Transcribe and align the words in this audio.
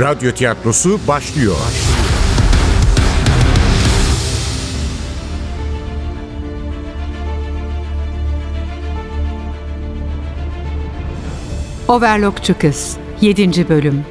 Radyo 0.00 0.32
tiyatrosu 0.32 1.00
başlıyor. 1.08 1.56
Overlockçu 11.88 12.58
Kız 12.58 12.96
7. 13.20 13.68
Bölüm 13.68 14.04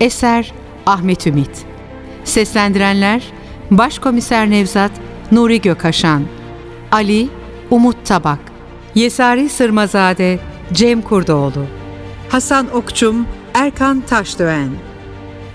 Eser 0.00 0.52
Ahmet 0.86 1.26
Ümit 1.26 1.64
Seslendirenler 2.24 3.22
Başkomiser 3.70 4.50
Nevzat 4.50 4.92
Nuri 5.30 5.60
Gökaşan 5.60 6.22
Ali 6.90 7.28
Umut 7.70 8.06
Tabak 8.06 8.40
Yesari 8.94 9.48
Sırmazade 9.48 10.38
Cem 10.72 11.02
Kurdoğlu 11.02 11.66
Hasan 12.28 12.74
Okçum 12.74 13.26
Erkan 13.54 14.00
Taşdöğen 14.00 14.91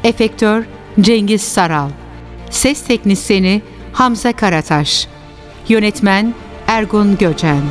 Efektör 0.03 0.65
Cengiz 1.01 1.41
Saral. 1.41 1.89
Ses 2.49 2.83
Teknisini 2.83 3.61
Hamza 3.93 4.33
Karataş. 4.33 5.07
Yönetmen 5.67 6.33
Ergun 6.67 7.17
Göcen. 7.17 7.61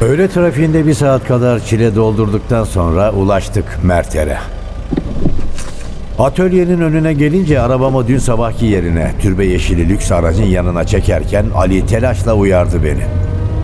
Öğle 0.00 0.28
trafiğinde 0.28 0.86
bir 0.86 0.94
saat 0.94 1.24
kadar 1.24 1.60
çile 1.60 1.96
doldurduktan 1.96 2.64
sonra 2.64 3.12
ulaştık 3.12 3.64
Merter'e. 3.84 4.57
Atölyenin 6.18 6.80
önüne 6.80 7.12
gelince 7.12 7.60
arabamı 7.60 8.08
dün 8.08 8.18
sabahki 8.18 8.66
yerine 8.66 9.12
türbe 9.22 9.46
yeşili 9.46 9.88
lüks 9.88 10.12
aracın 10.12 10.44
yanına 10.44 10.84
çekerken 10.84 11.46
Ali 11.54 11.86
telaşla 11.86 12.34
uyardı 12.34 12.84
beni. 12.84 13.04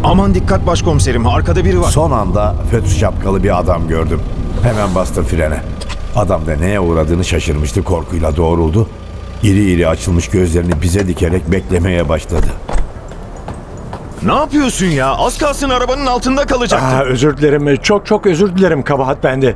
Aman 0.04 0.34
dikkat 0.34 0.66
başkomiserim 0.66 1.26
arkada 1.26 1.64
biri 1.64 1.80
var. 1.80 1.90
Son 1.90 2.10
anda 2.10 2.54
fötr 2.70 2.88
şapkalı 2.88 3.42
bir 3.42 3.58
adam 3.58 3.88
gördüm. 3.88 4.20
Hemen 4.62 4.94
bastım 4.94 5.24
frene. 5.24 5.60
Adam 6.16 6.46
da 6.46 6.56
neye 6.56 6.80
uğradığını 6.80 7.24
şaşırmıştı 7.24 7.84
korkuyla 7.84 8.36
doğruldu. 8.36 8.88
İri 9.42 9.70
iri 9.70 9.88
açılmış 9.88 10.28
gözlerini 10.28 10.82
bize 10.82 11.08
dikerek 11.08 11.52
beklemeye 11.52 12.08
başladı. 12.08 12.46
Ne 14.22 14.32
yapıyorsun 14.32 14.86
ya? 14.86 15.14
Az 15.14 15.38
kalsın 15.38 15.70
arabanın 15.70 16.06
altında 16.06 16.46
kalacaktın. 16.46 16.86
Aa, 16.98 17.02
özür 17.02 17.36
dilerim. 17.36 17.76
Çok 17.76 18.06
çok 18.06 18.26
özür 18.26 18.56
dilerim 18.56 18.82
kabahat 18.82 19.24
bende. 19.24 19.54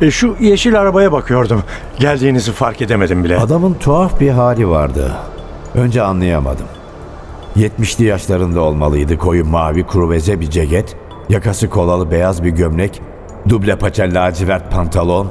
E, 0.00 0.10
şu 0.10 0.36
yeşil 0.40 0.80
arabaya 0.80 1.12
bakıyordum. 1.12 1.62
Geldiğinizi 1.98 2.52
fark 2.52 2.82
edemedim 2.82 3.24
bile. 3.24 3.38
Adamın 3.38 3.74
tuhaf 3.74 4.20
bir 4.20 4.30
hali 4.30 4.68
vardı. 4.68 5.12
Önce 5.74 6.02
anlayamadım. 6.02 6.66
70'li 7.56 8.04
yaşlarında 8.04 8.60
olmalıydı 8.60 9.18
koyu 9.18 9.44
mavi 9.44 9.86
kruveze 9.86 10.40
bir 10.40 10.50
ceket, 10.50 10.96
yakası 11.28 11.70
kolalı 11.70 12.10
beyaz 12.10 12.44
bir 12.44 12.50
gömlek, 12.50 13.00
duble 13.48 13.76
paça 13.76 14.04
lacivert 14.04 14.72
pantolon, 14.72 15.30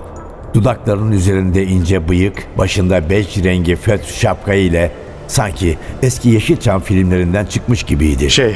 dudaklarının 0.53 1.11
üzerinde 1.11 1.63
ince 1.65 2.09
bıyık, 2.09 2.47
başında 2.57 3.09
bej 3.09 3.43
rengi 3.43 3.75
föt 3.75 4.05
şapka 4.05 4.53
ile 4.53 4.91
sanki 5.27 5.77
eski 6.01 6.29
Yeşilçam 6.29 6.81
filmlerinden 6.81 7.45
çıkmış 7.45 7.83
gibiydi. 7.83 8.29
Şey, 8.29 8.55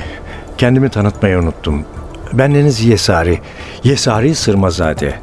kendimi 0.57 0.89
tanıtmayı 0.89 1.39
unuttum. 1.39 1.85
Bendeniz 2.33 2.85
Yesari. 2.85 3.39
Yesari 3.83 4.35
Sırmazade. 4.35 5.15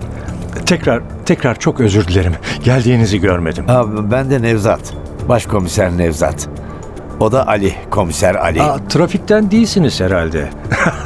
Tekrar 0.66 1.02
tekrar 1.26 1.58
çok 1.58 1.80
özür 1.80 2.08
dilerim. 2.08 2.32
Geldiğinizi 2.64 3.20
görmedim. 3.20 3.64
Aa, 3.68 4.10
ben 4.10 4.30
de 4.30 4.42
Nevzat, 4.42 4.80
başkomiser 5.28 5.98
Nevzat. 5.98 6.48
O 7.20 7.32
da 7.32 7.46
Ali, 7.48 7.74
komiser 7.90 8.34
Ali. 8.34 8.62
Aa, 8.62 8.78
trafikten 8.88 9.50
değilsiniz 9.50 10.00
herhalde. 10.00 10.48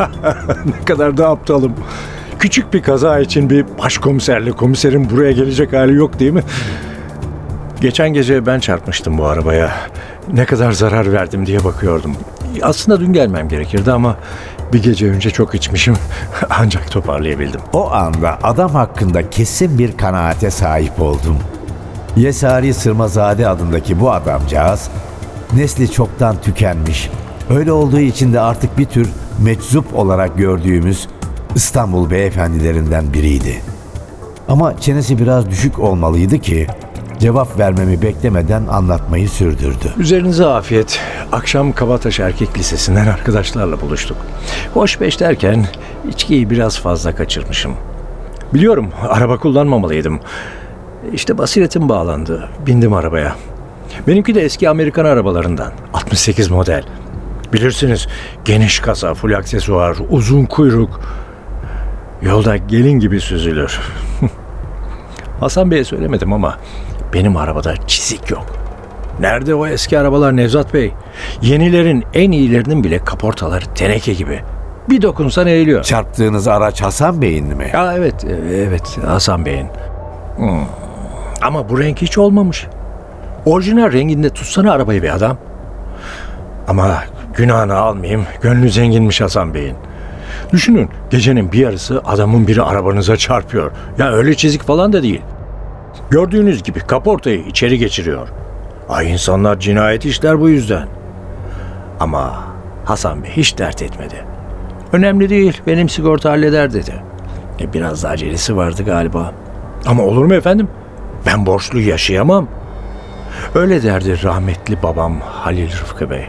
ne 0.67 0.85
kadar 0.85 1.17
da 1.17 1.29
aptalım. 1.29 1.73
Küçük 2.39 2.75
bir 2.75 2.83
kaza 2.83 3.21
için 3.21 3.51
bir 3.51 3.65
başkomiserle 3.79 4.53
komiserin 4.53 5.11
buraya 5.11 5.33
gelecek 5.33 5.73
hali 5.73 5.95
yok 5.95 6.19
değil 6.19 6.33
mi? 6.33 6.43
Geçen 7.81 8.09
gece 8.13 8.47
ben 8.47 8.59
çarpmıştım 8.61 9.19
bu 9.19 9.27
arabaya. 9.27 9.73
Ne 10.33 10.45
kadar 10.45 10.73
zarar 10.73 11.13
verdim 11.13 11.47
diye 11.47 11.65
bakıyordum. 11.65 12.17
Aslında 12.63 13.01
dün 13.01 13.13
gelmem 13.13 13.49
gerekirdi 13.49 13.93
ama 13.93 14.17
bir 14.73 14.83
gece 14.83 15.11
önce 15.11 15.31
çok 15.31 15.55
içmişim. 15.55 15.95
Ancak 16.51 16.91
toparlayabildim. 16.91 17.61
O 17.73 17.91
anda 17.93 18.39
adam 18.43 18.71
hakkında 18.71 19.31
kesin 19.31 19.79
bir 19.79 19.97
kanaate 19.97 20.51
sahip 20.51 21.01
oldum. 21.01 21.37
Yesari 22.17 22.75
Sırmazade 22.75 23.49
adındaki 23.49 24.01
bu 24.01 24.13
adamcağız 24.13 24.91
nesli 25.55 25.91
çoktan 25.91 26.37
tükenmiş. 26.43 27.11
Öyle 27.51 27.73
olduğu 27.73 28.01
için 28.01 28.33
de 28.33 28.41
artık 28.41 28.79
bir 28.79 28.85
tür 28.85 29.09
meczup 29.39 29.95
olarak 29.95 30.39
gördüğümüz 30.39 31.09
İstanbul 31.55 32.11
beyefendilerinden 32.11 33.13
biriydi. 33.13 33.63
Ama 34.49 34.81
çenesi 34.81 35.19
biraz 35.19 35.51
düşük 35.51 35.79
olmalıydı 35.79 36.39
ki 36.39 36.67
cevap 37.21 37.59
vermemi 37.59 38.03
beklemeden 38.03 38.67
anlatmayı 38.67 39.29
sürdürdü. 39.29 39.93
Üzerinize 39.99 40.47
afiyet. 40.47 41.01
Akşam 41.33 41.73
Kabataş 41.73 42.21
Erkek 42.21 42.59
Lisesi'nden 42.59 43.07
arkadaşlarla 43.07 43.81
buluştuk. 43.81 44.17
Hoş 44.75 45.01
beş 45.01 45.21
derken 45.21 45.67
içkiyi 46.09 46.51
biraz 46.51 46.81
fazla 46.81 47.15
kaçırmışım. 47.15 47.75
Biliyorum 48.55 48.91
araba 49.09 49.39
kullanmamalıydım. 49.39 50.21
İşte 51.13 51.39
basiretim 51.39 51.89
bağlandı. 51.89 52.49
Bindim 52.67 52.93
arabaya. 52.93 53.37
Benimki 54.07 54.35
de 54.35 54.43
eski 54.43 54.69
Amerikan 54.69 55.05
arabalarından. 55.05 55.73
68 55.95 56.51
model. 56.51 56.85
Bilirsiniz 57.53 58.07
geniş 58.45 58.81
kasa, 58.81 59.15
full 59.15 59.33
aksesuar, 59.33 59.97
uzun 60.11 60.45
kuyruk. 60.45 61.01
Yolda 62.23 62.57
gelin 62.57 63.01
gibi 63.01 63.21
süzülür. 63.21 63.81
Hasan 65.41 65.71
Bey'e 65.71 65.85
söylemedim 65.85 66.33
ama 66.33 66.59
benim 67.13 67.37
arabada 67.37 67.75
çizik 67.87 68.31
yok. 68.31 68.47
Nerede 69.21 69.55
o 69.55 69.67
eski 69.67 69.99
arabalar 69.99 70.37
Nevzat 70.37 70.75
Bey? 70.75 70.93
Yenilerin 71.43 72.05
en 72.15 72.33
iyilerinin 72.33 72.85
bile 72.85 72.99
kaportaları 72.99 73.65
teneke 73.75 74.13
gibi. 74.13 74.41
Bir 74.91 75.03
dokunsan 75.03 75.47
eğiliyor. 75.47 75.83
Çarptığınız 75.83 76.49
araç 76.49 76.83
Hasan 76.83 77.23
Bey'in 77.23 77.57
mi? 77.57 77.71
Ya 77.75 77.95
evet, 77.97 78.25
e, 78.25 78.57
evet 78.57 78.99
Hasan 79.07 79.47
Bey'in. 79.47 79.67
Hmm. 80.37 80.65
Ama 81.43 81.69
bu 81.69 81.81
renk 81.81 82.03
hiç 82.03 82.19
olmamış. 82.19 82.67
Orijinal 83.47 83.93
renginde 83.93 84.31
tutsana 84.31 84.73
arabayı 84.73 85.03
bir 85.03 85.17
adam. 85.17 85.37
Ama 86.69 87.05
günahını 87.35 87.75
almayayım, 87.77 88.27
gönlü 88.43 88.71
zenginmiş 88.71 89.21
Hasan 89.21 89.55
Bey'in. 89.55 89.77
Düşünün, 90.53 90.91
gecenin 91.11 91.53
bir 91.53 91.59
yarısı 91.59 92.01
adamın 92.05 92.47
biri 92.47 92.63
arabanıza 92.63 93.17
çarpıyor. 93.17 93.71
Ya 93.99 94.13
öyle 94.13 94.35
çizik 94.35 94.63
falan 94.63 94.93
da 94.93 95.03
değil. 95.03 95.23
Gördüğünüz 96.11 96.63
gibi 96.63 96.81
kaportayı 96.81 97.41
içeri 97.41 97.79
geçiriyor. 97.79 98.29
Ay 98.89 99.13
insanlar 99.13 99.61
cinayet 99.61 100.05
işler 100.05 100.41
bu 100.41 100.49
yüzden. 100.49 100.89
Ama 102.01 102.45
Hasan 102.85 103.23
Bey 103.25 103.31
hiç 103.31 103.59
dert 103.59 103.83
etmedi. 103.83 104.25
Önemli 104.93 105.31
değil, 105.31 105.63
benim 105.67 105.89
sigorta 105.89 106.31
halleder 106.31 106.73
dedi. 106.73 106.95
E, 107.61 107.73
biraz 107.73 108.03
da 108.03 108.09
acelesi 108.09 108.57
vardı 108.57 108.83
galiba. 108.85 109.33
Ama 109.87 110.03
olur 110.03 110.25
mu 110.25 110.35
efendim? 110.35 110.69
Ben 111.27 111.47
borçlu 111.47 111.81
yaşayamam. 111.81 112.49
Öyle 113.55 113.83
derdi 113.83 114.23
rahmetli 114.23 114.83
babam 114.83 115.21
Halil 115.21 115.71
Rıfkı 115.71 116.11
Bey. 116.11 116.29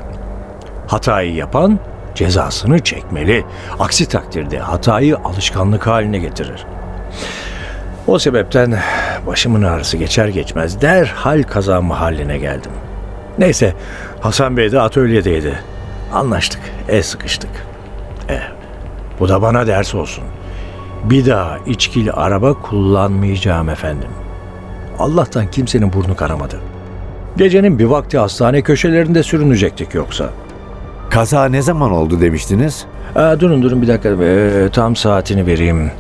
Hatayı 0.88 1.34
yapan 1.34 1.80
cezasını 2.16 2.80
çekmeli. 2.80 3.46
Aksi 3.80 4.10
takdirde 4.10 4.60
hatayı 4.60 5.18
alışkanlık 5.18 5.88
haline 5.88 6.18
getirir. 6.18 6.66
O 8.08 8.20
sebepten 8.20 8.80
başımın 9.28 9.64
ağrısı 9.64 9.98
geçer 9.98 10.28
geçmez 10.28 10.82
derhal 10.82 11.44
kaza 11.44 11.82
mahalline 11.82 12.38
geldim. 12.38 12.72
Neyse 13.40 13.74
Hasan 14.20 14.58
Bey 14.58 14.72
de 14.72 14.82
atölyedeydi. 14.82 15.60
Anlaştık, 16.14 16.62
el 16.90 17.04
sıkıştık. 17.04 17.50
E, 18.30 18.40
bu 19.20 19.30
da 19.30 19.42
bana 19.42 19.68
ders 19.68 19.96
olsun. 19.96 20.24
Bir 21.04 21.26
daha 21.26 21.58
içkili 21.66 22.12
araba 22.12 22.54
kullanmayacağım 22.54 23.70
efendim. 23.70 24.10
Allah'tan 25.00 25.52
kimsenin 25.52 25.94
burnu 25.94 26.16
kanamadı. 26.16 26.60
Gecenin 27.38 27.80
bir 27.80 27.86
vakti 27.86 28.18
hastane 28.18 28.62
köşelerinde 28.62 29.24
sürünecektik 29.24 29.94
yoksa. 29.94 30.30
Kaza 31.10 31.46
ne 31.46 31.62
zaman 31.62 31.92
oldu 31.92 32.22
demiştiniz? 32.22 32.86
Aa, 33.16 33.40
durun 33.40 33.62
durun 33.62 33.82
bir 33.82 33.88
dakika. 33.88 34.10
Ee, 34.10 34.70
tam 34.74 34.96
saatini 34.96 35.46
vereyim. 35.46 35.92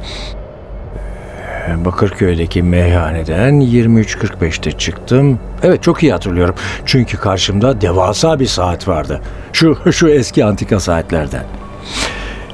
Bakırköy'deki 1.75 2.63
meyhaneden 2.63 3.53
23.45'te 3.53 4.71
çıktım. 4.71 5.39
Evet 5.63 5.83
çok 5.83 6.03
iyi 6.03 6.11
hatırlıyorum. 6.11 6.55
Çünkü 6.85 7.17
karşımda 7.17 7.81
devasa 7.81 8.39
bir 8.39 8.45
saat 8.45 8.87
vardı. 8.87 9.21
Şu 9.53 9.91
şu 9.91 10.09
eski 10.09 10.45
antika 10.45 10.79
saatlerden. 10.79 11.43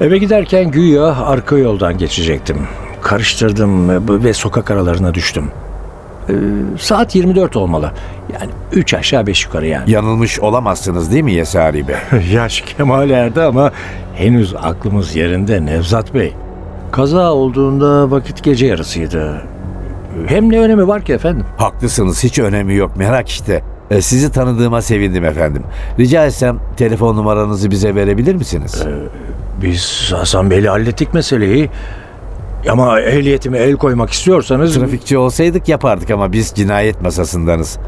Eve 0.01 0.17
giderken 0.17 0.71
güya 0.71 1.03
arka 1.03 1.57
yoldan 1.57 1.97
geçecektim. 1.97 2.57
Karıştırdım 3.01 3.89
ve 4.23 4.33
sokak 4.33 4.71
aralarına 4.71 5.13
düştüm. 5.13 5.51
Ee, 6.29 6.33
saat 6.79 7.15
24 7.15 7.55
olmalı. 7.55 7.91
Yani 8.33 8.51
3 8.71 8.93
aşağı 8.93 9.27
5 9.27 9.45
yukarı 9.45 9.67
yani. 9.67 9.91
Yanılmış 9.91 10.39
olamazsınız 10.39 11.11
değil 11.11 11.23
mi 11.23 11.33
Yesari 11.33 11.87
Bey? 11.87 11.95
Yaş 12.31 12.61
kemal 12.61 13.09
erdi 13.09 13.41
ama 13.41 13.71
henüz 14.15 14.55
aklımız 14.55 15.15
yerinde 15.15 15.65
Nevzat 15.65 16.13
Bey. 16.13 16.33
Kaza 16.93 17.33
olduğunda 17.33 18.11
vakit 18.11 18.43
gece 18.43 18.65
yarısıydı. 18.65 19.41
Hem 20.27 20.51
ne 20.51 20.59
önemi 20.59 20.87
var 20.87 21.01
ki 21.05 21.13
efendim? 21.13 21.45
Haklısınız 21.57 22.23
hiç 22.23 22.39
önemi 22.39 22.75
yok 22.75 22.97
merak 22.97 23.29
işte. 23.29 23.63
E, 23.91 24.01
sizi 24.01 24.31
tanıdığıma 24.31 24.81
sevindim 24.81 25.25
efendim. 25.25 25.63
Rica 25.99 26.25
etsem 26.25 26.59
telefon 26.77 27.15
numaranızı 27.15 27.71
bize 27.71 27.95
verebilir 27.95 28.35
misiniz? 28.35 28.83
Biz 29.61 30.11
Hasan 30.15 30.49
Bey'le 30.49 30.67
hallettik 30.67 31.13
meseleyi. 31.13 31.69
Ama 32.69 33.01
ehliyetime 33.01 33.57
el 33.57 33.73
koymak 33.73 34.09
istiyorsanız... 34.09 34.75
Trafikçi 34.75 35.17
olsaydık 35.17 35.69
yapardık 35.69 36.11
ama 36.11 36.31
biz 36.31 36.53
cinayet 36.55 37.01
masasındanız. 37.01 37.79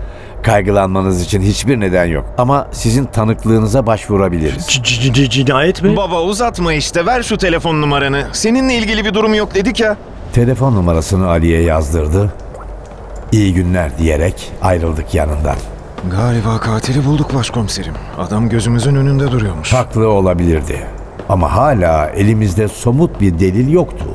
Kaygılanmanız 0.45 1.21
için 1.21 1.41
hiçbir 1.41 1.79
neden 1.79 2.05
yok. 2.05 2.25
Ama 2.37 2.67
sizin 2.71 3.05
tanıklığınıza 3.05 3.85
başvurabiliriz. 3.87 4.67
C- 4.67 4.83
c- 4.83 5.13
c- 5.13 5.29
cinayet 5.29 5.83
mi? 5.83 5.97
Baba 5.97 6.21
uzatma 6.21 6.73
işte 6.73 7.05
ver 7.05 7.23
şu 7.23 7.37
telefon 7.37 7.81
numaranı. 7.81 8.27
Seninle 8.31 8.73
ilgili 8.75 9.05
bir 9.05 9.13
durum 9.13 9.33
yok 9.33 9.55
dedik 9.55 9.79
ya. 9.79 9.97
Telefon 10.33 10.75
numarasını 10.75 11.27
Ali'ye 11.27 11.61
yazdırdı. 11.61 12.33
İyi 13.31 13.53
günler 13.53 13.97
diyerek 13.97 14.51
ayrıldık 14.61 15.13
yanından. 15.13 15.55
Galiba 16.11 16.59
katili 16.59 17.05
bulduk 17.05 17.33
başkomiserim. 17.33 17.93
Adam 18.17 18.49
gözümüzün 18.49 18.95
önünde 18.95 19.31
duruyormuş. 19.31 19.73
Haklı 19.73 20.07
olabilirdi. 20.09 20.79
Ama 21.29 21.55
hala 21.55 22.09
elimizde 22.09 22.67
somut 22.67 23.21
bir 23.21 23.39
delil 23.39 23.71
yoktu. 23.71 24.05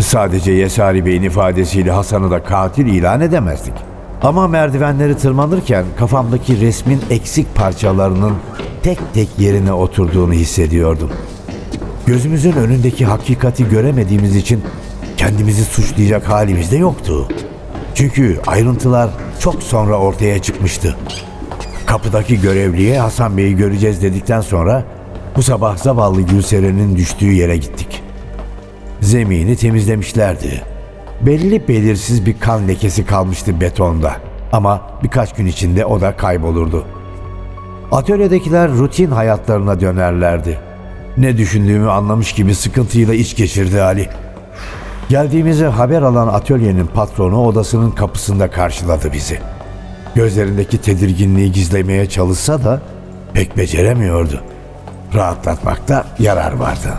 Sadece 0.00 0.52
Yesari 0.52 1.06
Bey'in 1.06 1.22
ifadesiyle 1.22 1.90
Hasan'ı 1.90 2.30
da 2.30 2.42
katil 2.42 2.86
ilan 2.86 3.20
edemezdik. 3.20 3.74
Ama 4.22 4.48
merdivenleri 4.48 5.16
tırmanırken 5.16 5.84
kafamdaki 5.98 6.60
resmin 6.60 7.00
eksik 7.10 7.54
parçalarının 7.54 8.34
tek 8.82 8.98
tek 9.14 9.28
yerine 9.38 9.72
oturduğunu 9.72 10.32
hissediyordum. 10.32 11.10
Gözümüzün 12.06 12.52
önündeki 12.52 13.04
hakikati 13.04 13.68
göremediğimiz 13.68 14.36
için 14.36 14.62
kendimizi 15.16 15.64
suçlayacak 15.64 16.28
halimiz 16.28 16.72
de 16.72 16.76
yoktu. 16.76 17.28
Çünkü 17.94 18.40
ayrıntılar 18.46 19.10
çok 19.40 19.62
sonra 19.62 19.98
ortaya 19.98 20.42
çıkmıştı. 20.42 20.96
Kapıdaki 21.86 22.40
görevliye 22.40 23.00
Hasan 23.00 23.36
Bey'i 23.36 23.56
göreceğiz 23.56 24.02
dedikten 24.02 24.40
sonra 24.40 24.84
bu 25.36 25.42
sabah 25.42 25.76
zavallı 25.76 26.22
Gülseren'in 26.22 26.96
düştüğü 26.96 27.32
yere 27.32 27.56
gittik. 27.56 28.02
Zemini 29.00 29.56
temizlemişlerdi. 29.56 30.77
Belli 31.20 31.68
belirsiz 31.68 32.26
bir 32.26 32.40
kan 32.40 32.68
lekesi 32.68 33.06
kalmıştı 33.06 33.60
betonda. 33.60 34.16
Ama 34.52 34.82
birkaç 35.02 35.34
gün 35.34 35.46
içinde 35.46 35.84
o 35.86 36.00
da 36.00 36.16
kaybolurdu. 36.16 36.84
Atölyedekiler 37.92 38.70
rutin 38.70 39.10
hayatlarına 39.10 39.80
dönerlerdi. 39.80 40.58
Ne 41.16 41.36
düşündüğümü 41.36 41.90
anlamış 41.90 42.32
gibi 42.32 42.54
sıkıntıyla 42.54 43.14
iç 43.14 43.36
geçirdi 43.36 43.82
Ali. 43.82 44.08
Geldiğimizi 45.08 45.64
haber 45.64 46.02
alan 46.02 46.28
atölyenin 46.28 46.86
patronu 46.86 47.44
odasının 47.44 47.90
kapısında 47.90 48.50
karşıladı 48.50 49.12
bizi. 49.12 49.40
Gözlerindeki 50.14 50.80
tedirginliği 50.80 51.52
gizlemeye 51.52 52.08
çalışsa 52.08 52.64
da 52.64 52.80
pek 53.32 53.56
beceremiyordu. 53.56 54.42
Rahatlatmakta 55.14 56.04
yarar 56.18 56.52
vardı. 56.52 56.94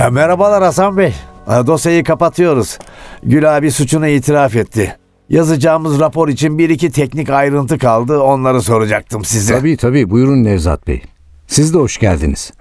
E, 0.00 0.08
merhabalar 0.08 0.62
Hasan 0.62 0.96
Bey. 0.96 1.14
Dosyayı 1.46 2.04
kapatıyoruz. 2.04 2.78
Gül 3.22 3.56
abi 3.56 3.70
suçunu 3.70 4.08
itiraf 4.08 4.56
etti. 4.56 4.96
Yazacağımız 5.28 6.00
rapor 6.00 6.28
için 6.28 6.58
bir 6.58 6.70
iki 6.70 6.90
teknik 6.90 7.30
ayrıntı 7.30 7.78
kaldı. 7.78 8.20
Onları 8.20 8.62
soracaktım 8.62 9.24
size. 9.24 9.54
Tabii 9.58 9.76
tabii 9.76 10.10
buyurun 10.10 10.44
Nevzat 10.44 10.86
Bey. 10.86 11.02
Siz 11.46 11.74
de 11.74 11.78
hoş 11.78 11.98
geldiniz. 11.98 12.52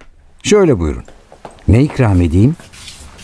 Şöyle 0.43 0.79
buyurun. 0.79 1.03
Ne 1.67 1.81
ikram 1.83 2.21
edeyim? 2.21 2.55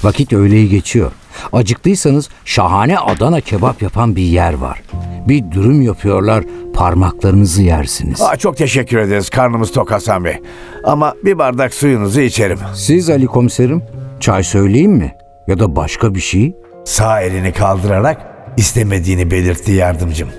Vakit 0.03 0.33
öğleyi 0.33 0.69
geçiyor. 0.69 1.11
Acıktıysanız 1.53 2.29
şahane 2.45 2.99
Adana 2.99 3.41
kebap 3.41 3.81
yapan 3.81 4.15
bir 4.15 4.21
yer 4.21 4.53
var. 4.53 4.81
Bir 5.27 5.51
dürüm 5.51 5.81
yapıyorlar, 5.81 6.43
parmaklarınızı 6.73 7.61
yersiniz. 7.63 8.21
Aa, 8.21 8.37
çok 8.37 8.57
teşekkür 8.57 8.97
ederiz. 8.97 9.29
Karnımız 9.29 9.71
tok 9.71 9.91
Hasan 9.91 10.23
Bey. 10.25 10.41
Ama 10.83 11.13
bir 11.25 11.37
bardak 11.37 11.73
suyunuzu 11.73 12.21
içerim. 12.21 12.59
Siz 12.75 13.09
Ali 13.09 13.25
komiserim, 13.25 13.83
çay 14.19 14.43
söyleyeyim 14.43 14.91
mi? 14.91 15.15
Ya 15.47 15.59
da 15.59 15.75
başka 15.75 16.15
bir 16.15 16.19
şey? 16.19 16.55
Sağ 16.85 17.21
elini 17.21 17.51
kaldırarak 17.53 18.21
istemediğini 18.57 19.31
belirtti 19.31 19.71
yardımcım. 19.71 20.29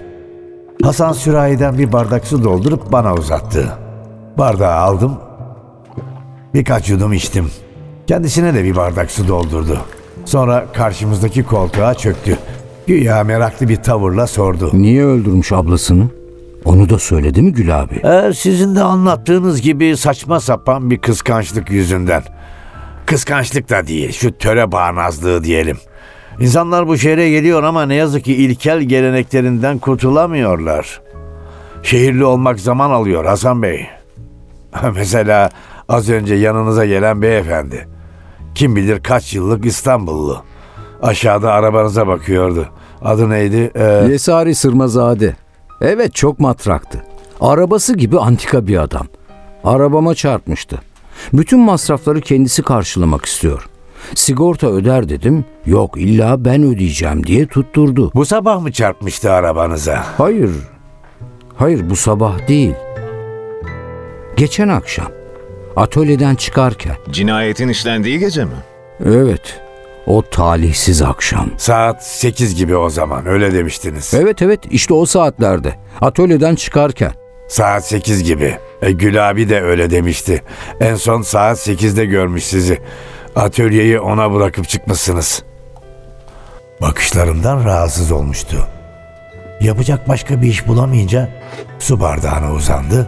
Hasan 0.83 1.13
sürahiden 1.13 1.79
bir 1.79 1.93
bardak 1.93 2.25
su 2.27 2.45
doldurup 2.45 2.93
bana 2.93 3.15
uzattı. 3.15 3.73
Bardağı 4.39 4.75
aldım. 4.75 5.17
Birkaç 6.55 6.91
yudum 6.91 7.13
içtim. 7.13 7.51
Kendisine 8.07 8.55
de 8.55 8.65
bir 8.65 8.77
bardak 8.77 9.11
su 9.11 9.29
doldurdu. 9.29 9.79
Sonra 10.25 10.67
karşımızdaki 10.73 11.43
koltuğa 11.43 11.95
çöktü. 11.95 12.39
Güya 12.87 13.25
meraklı 13.25 13.69
bir 13.69 13.77
tavırla 13.77 14.27
sordu. 14.27 14.71
Niye 14.73 15.05
öldürmüş 15.05 15.53
ablasını? 15.53 16.05
Onu 16.65 16.89
da 16.89 16.99
söyledi 16.99 17.43
mi 17.43 17.53
Gül 17.53 17.81
abi? 17.81 17.95
Ee, 17.95 18.33
sizin 18.35 18.75
de 18.77 18.83
anlattığınız 18.83 19.61
gibi 19.61 19.97
saçma 19.97 20.41
sapan 20.41 20.91
bir 20.91 20.99
kıskançlık 20.99 21.71
yüzünden. 21.71 22.23
Kıskançlık 23.09 23.71
da 23.71 23.87
değil, 23.87 24.13
şu 24.13 24.39
töre 24.39 24.73
bağnazlığı 24.73 25.45
diyelim. 25.45 25.79
İnsanlar 26.41 26.89
bu 26.89 26.99
şehre 26.99 27.31
geliyor 27.31 27.63
ama 27.63 27.87
ne 27.87 27.95
yazık 27.95 28.25
ki 28.25 28.35
ilkel 28.35 28.81
geleneklerinden 28.81 29.79
kurtulamıyorlar. 29.79 31.01
Şehirli 31.83 32.25
olmak 32.25 32.61
zaman 32.61 32.91
alıyor 32.91 33.25
Hasan 33.25 33.63
Bey. 33.63 33.87
Mesela 34.95 35.51
az 35.89 36.11
önce 36.11 36.35
yanınıza 36.35 36.87
gelen 36.87 37.23
beyefendi. 37.23 37.89
Kim 38.55 38.77
bilir 38.77 39.03
kaç 39.03 39.35
yıllık 39.35 39.65
İstanbullu. 39.65 40.43
Aşağıda 41.03 41.53
arabanıza 41.53 42.07
bakıyordu. 42.07 42.69
Adı 43.03 43.31
neydi? 43.31 43.71
Ee, 43.75 43.85
Yesari 44.11 44.55
Sırmazade. 44.55 45.37
Evet 45.81 46.15
çok 46.15 46.41
matraktı. 46.41 47.05
Arabası 47.41 47.97
gibi 47.97 48.19
antika 48.19 48.67
bir 48.67 48.77
adam. 48.77 49.07
Arabama 49.65 50.15
çarpmıştı. 50.15 50.81
Bütün 51.33 51.61
masrafları 51.61 52.21
kendisi 52.21 52.63
karşılamak 52.63 53.25
istiyor. 53.25 53.69
Sigorta 54.15 54.67
öder 54.67 55.09
dedim. 55.09 55.45
Yok 55.67 55.95
illa 55.97 56.45
ben 56.45 56.63
ödeyeceğim 56.63 57.27
diye 57.27 57.47
tutturdu. 57.47 58.11
bu 58.15 58.25
sabah 58.25 58.61
mı 58.61 58.73
çarpmıştı 58.73 59.33
arabanıza? 59.33 60.05
Hayır. 60.19 60.51
Hayır 61.57 61.91
bu 61.91 61.97
sabah 61.97 62.49
değil. 62.49 62.75
Geçen 64.37 64.69
akşam. 64.69 65.07
Atölyeden 65.77 66.35
çıkarken. 66.35 66.97
Cinayetin 67.11 67.69
işlendiği 67.69 68.19
gece 68.19 68.45
mi? 68.45 68.51
Evet. 69.05 69.61
O 70.07 70.23
talihsiz 70.23 71.03
akşam. 71.03 71.51
Saat 71.57 72.07
8 72.07 72.55
gibi 72.55 72.77
o 72.77 72.89
zaman 72.91 73.27
öyle 73.27 73.55
demiştiniz. 73.55 74.15
Evet 74.15 74.43
evet 74.43 74.61
işte 74.71 74.95
o 74.95 75.07
saatlerde. 75.07 75.75
Atölyeden 76.01 76.55
çıkarken. 76.55 77.13
Saat 77.49 77.87
8 77.87 78.25
gibi. 78.25 78.59
E, 78.83 78.93
Gül 78.93 79.29
abi 79.31 79.49
de 79.49 79.61
öyle 79.61 79.91
demişti. 79.91 80.43
En 80.81 80.95
son 80.95 81.23
saat 81.23 81.59
8'de 81.59 82.05
görmüş 82.05 82.45
sizi. 82.45 82.79
Atölyeyi 83.37 84.01
ona 84.01 84.35
bırakıp 84.35 84.69
çıkmışsınız. 84.69 85.43
Bakışlarından 86.81 87.65
rahatsız 87.65 88.13
olmuştu. 88.13 88.67
Yapacak 89.61 90.09
başka 90.09 90.43
bir 90.43 90.47
iş 90.47 90.67
bulamayınca 90.69 91.29
su 91.79 92.01
bardağına 92.01 92.53
uzandı. 92.53 93.07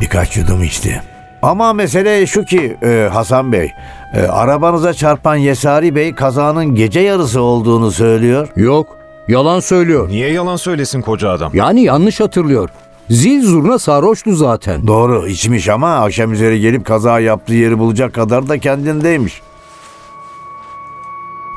Birkaç 0.00 0.36
yudum 0.36 0.62
içti. 0.62 1.02
Ama 1.42 1.72
mesele 1.72 2.26
şu 2.26 2.44
ki 2.44 2.76
e, 2.82 3.08
Hasan 3.12 3.52
Bey, 3.52 3.70
e, 4.14 4.22
arabanıza 4.22 4.94
çarpan 4.94 5.36
Yesari 5.36 5.94
Bey 5.94 6.14
kazanın 6.14 6.74
gece 6.74 7.00
yarısı 7.00 7.40
olduğunu 7.40 7.90
söylüyor. 7.90 8.48
Yok. 8.56 8.98
Yalan 9.28 9.60
söylüyor. 9.60 10.08
Niye 10.08 10.32
yalan 10.32 10.56
söylesin 10.56 11.00
koca 11.00 11.30
adam? 11.30 11.50
Yani 11.54 11.82
yanlış 11.82 12.20
hatırlıyor. 12.20 12.68
Zil 13.10 13.42
zurna 13.46 13.78
sarhoştu 13.78 14.34
zaten. 14.36 14.86
Doğru 14.86 15.28
içmiş 15.28 15.68
ama 15.68 15.94
akşam 15.94 16.32
üzeri 16.32 16.60
gelip 16.60 16.86
kaza 16.86 17.20
yaptığı 17.20 17.54
yeri 17.54 17.78
bulacak 17.78 18.14
kadar 18.14 18.48
da 18.48 18.58
kendindeymiş. 18.58 19.42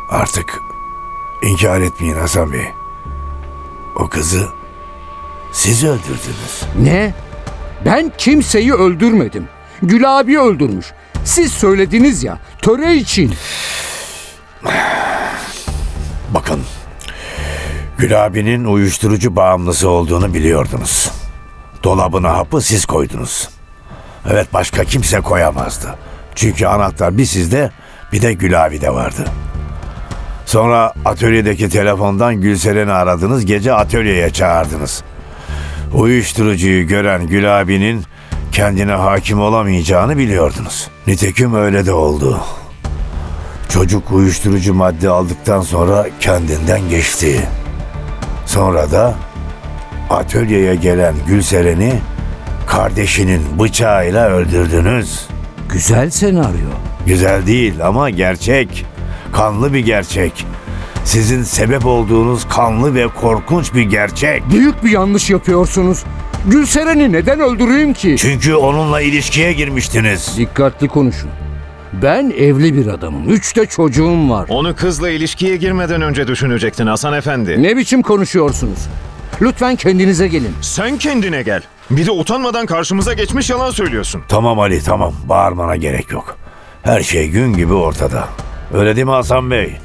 Artık 0.10 0.60
inkar 1.44 1.82
etmeyin 1.82 2.16
Hasan 2.16 2.54
Bey. 2.54 2.66
O 3.96 4.08
kızı 4.08 4.48
siz 5.52 5.84
öldürdünüz. 5.84 6.62
Ne? 6.80 7.14
Ben 7.86 8.12
kimseyi 8.18 8.74
öldürmedim. 8.74 9.48
Gül 9.82 10.20
abi 10.20 10.40
öldürmüş. 10.40 10.86
Siz 11.26 11.52
söylediniz 11.52 12.24
ya 12.24 12.40
töre 12.62 12.96
için. 12.96 13.34
Bakın 16.34 16.60
Gül 17.98 18.26
abinin 18.26 18.66
uyuşturucu 18.66 19.36
bağımlısı 19.36 19.90
olduğunu 19.90 20.34
biliyordunuz. 20.34 21.21
Dolabına 21.84 22.38
hapı 22.38 22.62
siz 22.62 22.86
koydunuz. 22.86 23.50
Evet 24.30 24.54
başka 24.54 24.84
kimse 24.84 25.22
koyamazdı. 25.22 25.96
Çünkü 26.36 26.66
anahtar 26.66 27.18
bir 27.18 27.26
sizde 27.26 27.72
bir 28.12 28.22
de 28.22 28.34
Gül 28.34 28.66
abide 28.66 28.94
vardı. 28.94 29.26
Sonra 30.46 30.94
atölyedeki 31.06 31.70
telefondan 31.70 32.42
Gülseren'i 32.42 32.92
aradınız, 32.92 33.46
gece 33.46 33.74
atölyeye 33.74 34.30
çağırdınız. 34.30 35.04
Uyuşturucuyu 35.94 36.88
gören 36.88 37.28
Gül 37.28 37.62
abinin 37.62 38.04
kendine 38.52 38.92
hakim 38.92 39.42
olamayacağını 39.42 40.18
biliyordunuz. 40.18 40.90
Nitekim 41.08 41.54
öyle 41.54 41.86
de 41.86 41.94
oldu. 41.94 42.40
Çocuk 43.70 44.12
uyuşturucu 44.12 44.74
madde 44.74 45.10
aldıktan 45.10 45.62
sonra 45.62 46.08
kendinden 46.20 46.90
geçti. 46.90 47.48
Sonra 48.46 48.92
da 48.92 49.16
atölyeye 50.14 50.76
gelen 50.76 51.14
Gülseren'i 51.28 51.94
kardeşinin 52.68 53.42
bıçağıyla 53.60 54.30
öldürdünüz. 54.30 55.26
Güzel 55.70 56.10
senaryo. 56.10 56.70
Güzel 57.06 57.48
değil 57.48 57.74
ama 57.86 58.10
gerçek. 58.10 58.86
Kanlı 59.34 59.74
bir 59.74 59.80
gerçek. 59.80 60.46
Sizin 61.06 61.44
sebep 61.44 61.86
olduğunuz 61.86 62.48
kanlı 62.50 62.96
ve 62.96 63.08
korkunç 63.08 63.74
bir 63.74 63.82
gerçek. 63.82 64.50
Büyük 64.52 64.84
bir 64.84 64.90
yanlış 64.92 65.30
yapıyorsunuz. 65.30 66.04
Gülseren'i 66.48 67.12
neden 67.12 67.40
öldüreyim 67.40 67.94
ki? 67.94 68.16
Çünkü 68.20 68.56
onunla 68.56 69.02
ilişkiye 69.02 69.54
girmiştiniz. 69.54 70.34
Dikkatli 70.38 70.88
konuşun. 70.88 71.30
Ben 71.94 72.34
evli 72.38 72.74
bir 72.78 72.88
adamım. 72.88 73.30
Üç 73.30 73.56
de 73.58 73.66
çocuğum 73.66 74.30
var. 74.30 74.46
Onu 74.50 74.76
kızla 74.76 75.10
ilişkiye 75.10 75.58
girmeden 75.58 76.02
önce 76.02 76.28
düşünecektin 76.28 76.88
Hasan 76.88 77.14
Efendi. 77.14 77.64
Ne 77.64 77.78
biçim 77.78 78.02
konuşuyorsunuz? 78.02 78.80
Lütfen 79.42 79.76
kendinize 79.76 80.28
gelin. 80.28 80.56
Sen 80.62 80.98
kendine 80.98 81.42
gel. 81.42 81.62
Bir 81.92 82.06
de 82.06 82.12
utanmadan 82.12 82.66
karşımıza 82.66 83.14
geçmiş 83.14 83.50
yalan 83.50 83.72
söylüyorsun. 83.72 84.22
Tamam 84.28 84.60
Ali 84.60 84.84
tamam. 84.84 85.14
Bağırmana 85.30 85.76
gerek 85.76 86.12
yok. 86.12 86.38
Her 86.84 87.02
şey 87.02 87.30
gün 87.30 87.54
gibi 87.54 87.74
ortada. 87.74 88.28
Öyle 88.74 88.96
değil 88.96 89.06
mi 89.06 89.12
Hasan 89.12 89.52
Bey? 89.52 89.78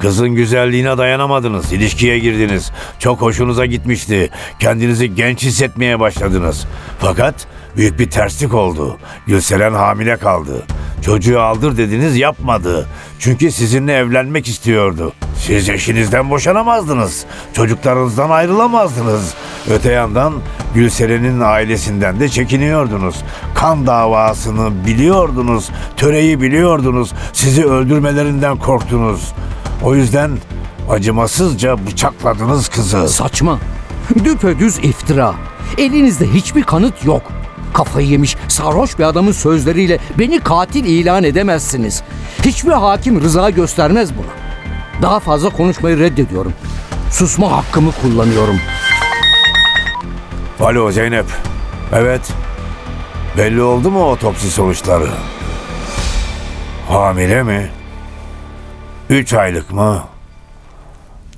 Kızın 0.00 0.28
güzelliğine 0.28 0.98
dayanamadınız. 0.98 1.72
İlişkiye 1.72 2.18
girdiniz. 2.18 2.72
Çok 2.98 3.20
hoşunuza 3.20 3.66
gitmişti. 3.66 4.30
Kendinizi 4.58 5.14
genç 5.14 5.42
hissetmeye 5.42 6.00
başladınız. 6.00 6.66
Fakat 7.00 7.46
büyük 7.76 7.98
bir 7.98 8.10
terslik 8.10 8.54
oldu. 8.54 8.98
Gülseren 9.26 9.72
hamile 9.74 10.16
kaldı. 10.16 10.66
Çocuğu 11.02 11.40
aldır 11.40 11.76
dediniz 11.76 12.16
yapmadı. 12.16 12.86
Çünkü 13.18 13.52
sizinle 13.52 13.92
evlenmek 13.92 14.48
istiyordu. 14.48 15.12
Siz 15.36 15.68
eşinizden 15.68 16.30
boşanamazdınız. 16.30 17.24
Çocuklarınızdan 17.52 18.30
ayrılamazdınız. 18.30 19.34
Öte 19.70 19.92
yandan 19.92 20.34
Gülseren'in 20.74 21.40
ailesinden 21.40 22.20
de 22.20 22.28
çekiniyordunuz. 22.28 23.16
Kan 23.54 23.86
davasını 23.86 24.86
biliyordunuz. 24.86 25.70
Töreyi 25.96 26.40
biliyordunuz. 26.40 27.12
Sizi 27.32 27.64
öldürmelerinden 27.64 28.56
korktunuz. 28.56 29.32
O 29.82 29.94
yüzden 29.94 30.30
acımasızca 30.90 31.86
bıçakladınız 31.86 32.68
kızı. 32.68 33.08
Saçma. 33.08 33.58
Düpedüz 34.24 34.78
iftira. 34.78 35.34
Elinizde 35.78 36.26
hiçbir 36.26 36.62
kanıt 36.62 37.04
yok. 37.04 37.22
Kafayı 37.74 38.06
yemiş 38.08 38.36
sarhoş 38.48 38.98
bir 38.98 39.04
adamın 39.04 39.32
sözleriyle 39.32 39.98
beni 40.18 40.40
katil 40.40 40.84
ilan 40.84 41.24
edemezsiniz. 41.24 42.02
Hiçbir 42.44 42.72
hakim 42.72 43.20
rıza 43.20 43.50
göstermez 43.50 44.10
buna. 44.16 44.26
Daha 45.02 45.20
fazla 45.20 45.50
konuşmayı 45.50 45.98
reddediyorum. 45.98 46.52
Susma 47.10 47.52
hakkımı 47.52 47.92
kullanıyorum. 48.02 48.56
Alo 50.60 50.90
Zeynep. 50.92 51.26
Evet. 51.92 52.32
Belli 53.36 53.62
oldu 53.62 53.90
mu 53.90 54.04
otopsi 54.10 54.50
sonuçları? 54.50 55.08
Hamile 56.88 57.42
mi? 57.42 57.70
Üç 59.10 59.34
aylık 59.34 59.72
mı? 59.72 60.02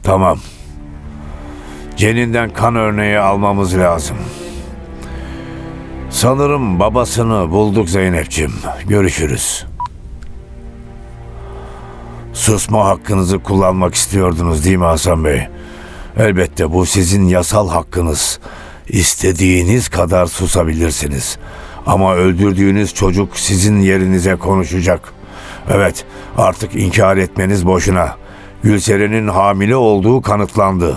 Tamam. 0.02 0.38
Ceninden 1.96 2.50
kan 2.50 2.76
örneği 2.76 3.18
almamız 3.18 3.78
lazım. 3.78 4.16
Sanırım 6.10 6.80
babasını 6.80 7.50
bulduk 7.50 7.88
Zeynep'ciğim. 7.88 8.52
Görüşürüz. 8.88 9.66
Susma 12.32 12.84
hakkınızı 12.84 13.38
kullanmak 13.38 13.94
istiyordunuz 13.94 14.64
değil 14.64 14.76
mi 14.76 14.84
Hasan 14.84 15.24
Bey? 15.24 15.48
Elbette 16.16 16.72
bu 16.72 16.86
sizin 16.86 17.28
yasal 17.28 17.68
hakkınız. 17.68 18.40
İstediğiniz 18.88 19.88
kadar 19.88 20.26
susabilirsiniz. 20.26 21.38
Ama 21.86 22.14
öldürdüğünüz 22.14 22.94
çocuk 22.94 23.36
sizin 23.36 23.80
yerinize 23.80 24.36
konuşacak. 24.36 25.12
Evet, 25.68 26.04
artık 26.38 26.74
inkar 26.74 27.16
etmeniz 27.16 27.66
boşuna. 27.66 28.16
Gülseren'in 28.62 29.28
hamile 29.28 29.76
olduğu 29.76 30.22
kanıtlandı. 30.22 30.96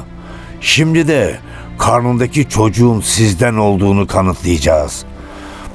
Şimdi 0.61 1.07
de 1.07 1.39
karnındaki 1.77 2.49
çocuğun 2.49 3.01
sizden 3.01 3.55
olduğunu 3.55 4.07
kanıtlayacağız. 4.07 5.05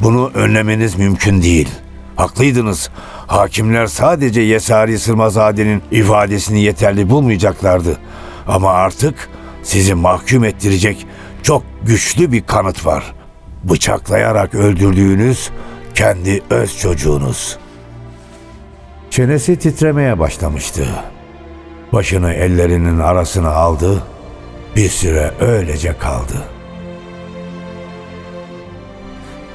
Bunu 0.01 0.31
önlemeniz 0.35 0.99
mümkün 0.99 1.43
değil. 1.43 1.69
Haklıydınız. 2.17 2.91
Hakimler 3.27 3.87
sadece 3.87 4.41
Yesari 4.41 4.99
Sırmazade'nin 4.99 5.83
ifadesini 5.91 6.61
yeterli 6.61 7.11
bulmayacaklardı. 7.11 7.99
Ama 8.47 8.71
artık 8.71 9.29
sizi 9.63 9.95
mahkum 9.95 10.45
ettirecek 10.45 11.07
çok 11.43 11.63
güçlü 11.83 12.33
bir 12.33 12.43
kanıt 12.43 12.87
var. 12.87 13.15
Bıçaklayarak 13.65 14.55
öldürdüğünüz 14.55 15.51
kendi 15.95 16.43
öz 16.51 16.79
çocuğunuz. 16.79 17.59
Çenesi 19.11 19.59
titremeye 19.59 20.19
başlamıştı. 20.19 20.87
Başını 21.93 22.33
ellerinin 22.33 22.99
arasına 22.99 23.51
aldı. 23.51 24.03
Bir 24.77 24.89
süre 24.89 25.31
öylece 25.41 25.99
kaldı. 25.99 26.45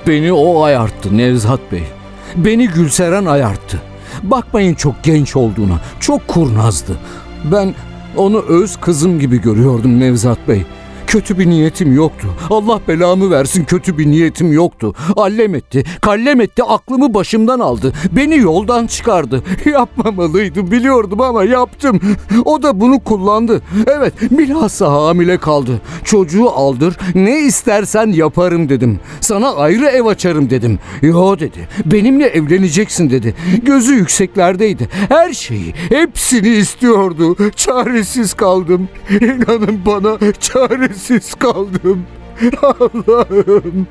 Beni 0.07 0.33
o 0.33 0.63
ayarttı 0.63 1.17
Nevzat 1.17 1.59
Bey. 1.71 1.83
Beni 2.35 2.67
Gülseren 2.67 3.25
ayarttı. 3.25 3.81
Bakmayın 4.23 4.73
çok 4.73 5.03
genç 5.03 5.35
olduğuna. 5.35 5.79
Çok 5.99 6.27
kurnazdı. 6.27 6.97
Ben 7.51 7.75
onu 8.17 8.41
öz 8.41 8.77
kızım 8.77 9.19
gibi 9.19 9.41
görüyordum 9.41 9.99
Nevzat 9.99 10.47
Bey. 10.47 10.65
Kötü 11.13 11.39
bir 11.39 11.47
niyetim 11.47 11.95
yoktu. 11.95 12.27
Allah 12.49 12.79
belamı 12.87 13.31
versin 13.31 13.63
kötü 13.63 13.97
bir 13.97 14.07
niyetim 14.07 14.53
yoktu. 14.53 14.93
Allem 15.15 15.55
etti, 15.55 15.83
kallem 16.01 16.41
etti, 16.41 16.63
aklımı 16.63 17.13
başımdan 17.13 17.59
aldı. 17.59 17.93
Beni 18.11 18.37
yoldan 18.37 18.87
çıkardı. 18.87 19.43
Yapmamalıydım 19.65 20.71
biliyordum 20.71 21.21
ama 21.21 21.43
yaptım. 21.43 21.99
O 22.45 22.63
da 22.63 22.79
bunu 22.79 22.99
kullandı. 22.99 23.61
Evet 23.87 24.13
bilhassa 24.31 24.91
hamile 24.91 25.37
kaldı. 25.37 25.81
Çocuğu 26.03 26.49
aldır 26.49 26.97
ne 27.15 27.39
istersen 27.39 28.07
yaparım 28.07 28.69
dedim. 28.69 28.99
Sana 29.21 29.55
ayrı 29.55 29.85
ev 29.85 30.05
açarım 30.05 30.49
dedim. 30.49 30.79
Yo 31.01 31.39
dedi. 31.39 31.67
Benimle 31.85 32.25
evleneceksin 32.25 33.09
dedi. 33.09 33.35
Gözü 33.63 33.93
yükseklerdeydi. 33.93 34.89
Her 35.09 35.33
şeyi, 35.33 35.73
hepsini 35.89 36.49
istiyordu. 36.49 37.37
Çaresiz 37.55 38.33
kaldım. 38.33 38.89
İnanın 39.09 39.79
bana 39.85 40.17
çaresiz 40.39 41.02
kaldım. 41.39 42.05
Allah'ım. 42.61 43.87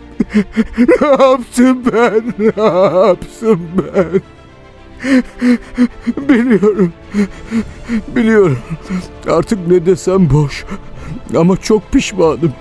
Ne 0.79 1.07
yaptım 1.07 1.83
ben? 1.93 2.23
Ne 2.39 2.65
yaptım 2.65 3.61
ben? 3.77 4.23
Biliyorum. 6.29 6.93
Biliyorum. 8.17 8.59
Artık 9.29 9.69
ne 9.69 9.87
desem 9.87 10.31
boş. 10.31 10.65
Ama 11.37 11.57
çok 11.57 11.93
pişmanım. 11.93 12.53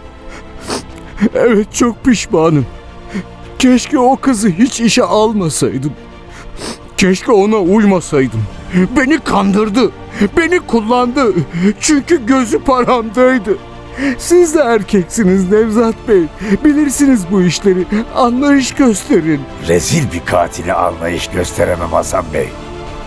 Evet 1.36 1.74
çok 1.74 2.05
pişmanım. 2.05 2.65
Keşke 3.60 4.00
o 4.00 4.15
kızı 4.15 4.50
hiç 4.50 4.81
işe 4.81 5.03
almasaydım. 5.03 5.93
Keşke 6.98 7.31
ona 7.31 7.58
uymasaydım. 7.58 8.43
Beni 8.98 9.20
kandırdı. 9.20 9.91
Beni 10.38 10.60
kullandı. 10.60 11.34
Çünkü 11.79 12.25
gözü 12.25 12.60
paramdaydı. 12.60 13.58
Siz 14.18 14.56
de 14.56 14.60
erkeksiniz 14.60 15.52
Nevzat 15.52 15.96
Bey. 16.08 16.24
Bilirsiniz 16.66 17.26
bu 17.32 17.42
işleri. 17.42 17.86
Anlayış 18.16 18.74
gösterin. 18.74 19.42
Rezil 19.68 20.12
bir 20.12 20.26
katile 20.26 20.74
anlayış 20.74 21.28
gösteremem 21.28 21.90
Hasan 21.92 22.26
Bey. 22.34 22.50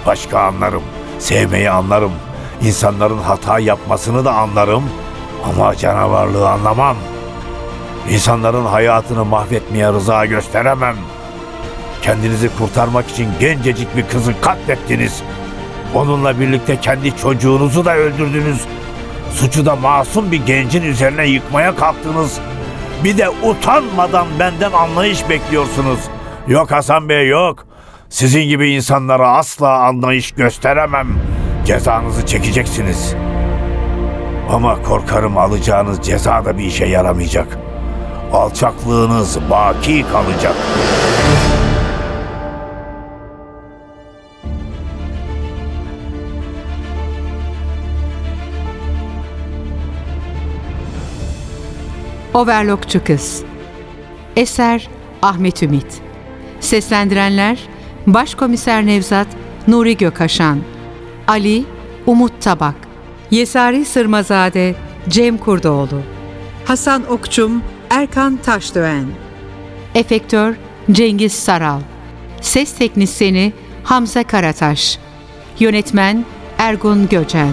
Başka 0.07 0.41
anlarım, 0.41 0.83
sevmeyi 1.19 1.71
anlarım, 1.71 2.13
insanların 2.63 3.19
hata 3.19 3.59
yapmasını 3.59 4.25
da 4.25 4.33
anlarım 4.35 4.85
ama 5.51 5.77
canavarlığı 5.77 6.49
anlamam. 6.51 6.97
İnsanların 8.11 8.65
hayatını 8.65 9.25
mahvetmeye 9.25 9.93
rıza 9.93 10.27
gösteremem. 10.27 10.97
Kendinizi 12.03 12.51
kurtarmak 12.59 13.09
için 13.11 13.29
gencecik 13.41 13.97
bir 13.97 14.09
kızı 14.09 14.41
katlettiniz. 14.41 15.23
Onunla 15.95 16.41
birlikte 16.41 16.81
kendi 16.81 17.17
çocuğunuzu 17.17 17.85
da 17.85 17.97
öldürdünüz. 17.97 18.61
Suçu 19.35 19.67
da 19.67 19.77
masum 19.77 20.33
bir 20.33 20.47
gencin 20.47 20.83
üzerine 20.83 21.27
yıkmaya 21.27 21.77
kalktınız. 21.77 22.39
Bir 23.05 23.19
de 23.19 23.29
utanmadan 23.31 24.27
benden 24.39 24.73
anlayış 24.73 25.29
bekliyorsunuz. 25.29 26.01
Yok 26.49 26.71
Hasan 26.71 27.09
Bey 27.09 27.29
yok. 27.29 27.67
Sizin 28.09 28.43
gibi 28.43 28.71
insanlara 28.71 29.37
asla 29.37 29.79
anlayış 29.79 30.33
gösteremem. 30.33 31.09
Cezanızı 31.67 32.27
çekeceksiniz. 32.27 33.15
Ama 34.51 34.83
korkarım 34.83 35.39
alacağınız 35.39 36.01
ceza 36.03 36.45
da 36.45 36.59
bir 36.59 36.65
işe 36.65 36.87
yaramayacak. 36.87 37.59
Alçaklığınız 38.33 39.39
baki 39.51 40.05
kalacak. 40.13 40.55
Overlockçu 52.35 53.05
Kız 53.05 53.43
Eser 54.37 54.89
Ahmet 55.23 55.63
Ümit. 55.63 55.87
Seslendirenler 56.61 57.59
Başkomiser 58.07 58.87
Nevzat 58.87 59.27
Nuri 59.69 59.97
Gökaşan 59.97 60.59
Ali 61.29 61.65
Umut 62.07 62.43
Tabak 62.43 62.75
Yesari 63.31 63.85
Sırmazade 63.85 64.75
Cem 65.09 65.39
Kurdoğlu 65.39 66.03
Hasan 66.65 67.11
Okçum 67.11 67.63
Erkan 67.91 68.37
Taşdöğen 68.37 69.07
Efektör 69.95 70.55
Cengiz 70.91 71.33
Saral 71.33 71.81
Ses 72.41 72.75
Teknisini 72.75 73.53
Hamza 73.85 74.25
Karataş 74.25 74.99
Yönetmen 75.59 76.25
Ergun 76.59 77.09
Göcen 77.09 77.53